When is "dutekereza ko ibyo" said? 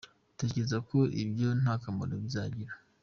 0.29-1.49